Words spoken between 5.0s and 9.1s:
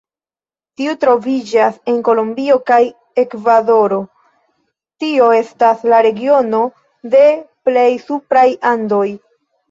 tio estas la regiono de plej supraj Andoj.